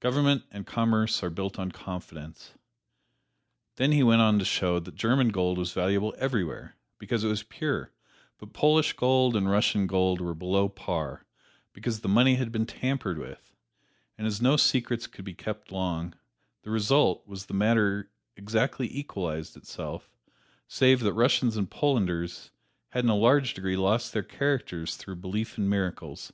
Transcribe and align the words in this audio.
Government 0.00 0.44
and 0.50 0.66
commerce 0.66 1.22
are 1.22 1.28
built 1.28 1.58
on 1.58 1.70
confidence." 1.70 2.54
Then 3.74 3.92
he 3.92 4.02
went 4.02 4.22
on 4.22 4.38
to 4.38 4.44
show 4.46 4.78
that 4.80 4.94
German 4.94 5.28
gold 5.28 5.58
was 5.58 5.74
valuable 5.74 6.14
everywhere, 6.16 6.76
because 6.98 7.24
it 7.24 7.28
was 7.28 7.42
pure; 7.42 7.92
but 8.38 8.54
Polish 8.54 8.94
gold 8.94 9.36
and 9.36 9.50
Russian 9.50 9.86
gold 9.86 10.18
were 10.22 10.32
below 10.34 10.70
par, 10.70 11.26
because 11.74 12.00
the 12.00 12.08
money 12.08 12.36
had 12.36 12.50
been 12.50 12.64
tampered 12.64 13.18
with, 13.18 13.54
and 14.16 14.26
as 14.26 14.40
no 14.40 14.56
secrets 14.56 15.06
could 15.06 15.26
be 15.26 15.34
kept 15.34 15.70
long, 15.70 16.14
the 16.62 16.70
result 16.70 17.28
was 17.28 17.44
the 17.44 17.52
matter 17.52 18.10
exactly 18.34 18.88
equalized 18.90 19.58
itself, 19.58 20.08
save 20.66 21.00
that 21.00 21.12
Russians 21.12 21.54
and 21.54 21.70
Polanders 21.70 22.48
had 22.92 23.04
in 23.04 23.10
a 23.10 23.14
large 23.14 23.52
degree 23.52 23.76
lost 23.76 24.14
their 24.14 24.22
characters 24.22 24.96
through 24.96 25.16
belief 25.16 25.58
in 25.58 25.68
miracles. 25.68 26.32